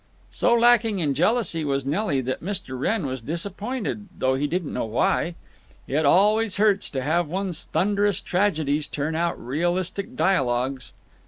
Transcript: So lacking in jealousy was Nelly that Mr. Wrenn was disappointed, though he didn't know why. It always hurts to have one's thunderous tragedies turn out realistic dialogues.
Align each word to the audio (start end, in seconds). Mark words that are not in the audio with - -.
So 0.31 0.55
lacking 0.55 0.97
in 0.97 1.13
jealousy 1.13 1.63
was 1.63 1.85
Nelly 1.85 2.21
that 2.21 2.41
Mr. 2.43 2.69
Wrenn 2.69 3.05
was 3.05 3.21
disappointed, 3.21 4.07
though 4.17 4.33
he 4.33 4.47
didn't 4.47 4.73
know 4.73 4.85
why. 4.85 5.35
It 5.87 6.07
always 6.07 6.57
hurts 6.57 6.89
to 6.89 7.03
have 7.03 7.27
one's 7.27 7.65
thunderous 7.65 8.19
tragedies 8.19 8.87
turn 8.87 9.13
out 9.13 9.39
realistic 9.39 10.15
dialogues. 10.15 10.93